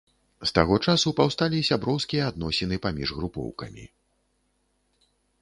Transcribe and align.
З 0.43 0.47
таго 0.59 0.77
часу 0.85 1.13
паўсталі 1.19 1.59
сяброўскія 1.69 2.23
адносіны 2.31 2.75
паміж 2.87 3.09
групоўкамі. 3.19 3.87